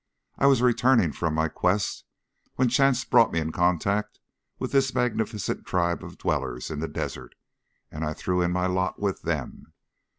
I 0.39 0.47
was 0.47 0.63
returning 0.63 1.11
from 1.11 1.35
my 1.35 1.47
quest 1.47 2.05
when 2.55 2.69
chance 2.69 3.05
brought 3.05 3.31
me 3.31 3.39
in 3.39 3.51
contact 3.51 4.17
with 4.57 4.71
this 4.71 4.95
magnificent 4.95 5.63
tribe 5.63 6.03
of 6.03 6.17
dwellers 6.17 6.71
in 6.71 6.79
the 6.79 6.87
desert, 6.87 7.35
and 7.91 8.03
I 8.03 8.13
threw 8.15 8.41
in 8.41 8.49
my 8.51 8.65
lot 8.65 8.99
with 8.99 9.21
them. 9.21 9.73